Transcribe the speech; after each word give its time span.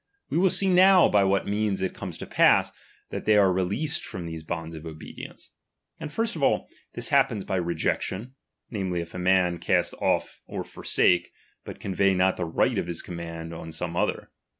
We 0.31 0.39
will 0.39 0.49
see 0.49 0.67
now 0.67 1.07
by 1.09 1.23
what 1.25 1.45
means 1.45 1.83
it 1.83 1.93
comes 1.93 2.17
to 2.17 2.25
pass, 2.25 2.71
that 3.11 3.25
they 3.25 3.37
are 3.37 3.53
released 3.53 4.03
from 4.03 4.25
these 4.25 4.41
bonds 4.41 4.73
of 4.73 4.83
obedience. 4.83 5.51
And 5.99 6.11
first 6.11 6.35
of 6.35 6.41
all, 6.41 6.57
DOMINION. 6.61 6.75
this 6.93 7.09
happens 7.09 7.43
by 7.43 7.57
rejection, 7.57 8.33
namely, 8.71 9.01
if 9.01 9.13
a 9.13 9.19
man 9.19 9.59
cast 9.59 9.91
chap. 9.91 9.99
VTli 9.99 10.03
off 10.03 10.41
or 10.47 10.63
forsake, 10.63 11.31
but 11.63 11.79
convey 11.79 12.15
not 12.15 12.35
the 12.35 12.45
rig/U 12.45 12.79
of 12.79 12.87
his 12.87 12.97
g 13.03 13.11
^halmonin 13.11 13.13
command 13.13 13.53
on 13.53 13.71
some 13.71 13.95
other. 13.95 14.31